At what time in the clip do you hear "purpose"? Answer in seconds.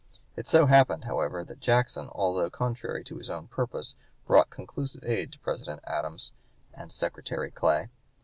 3.49-3.93